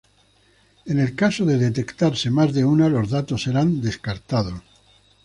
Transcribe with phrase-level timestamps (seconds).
[0.87, 4.63] En el caso de detectarse más de una, los datos serán descartados.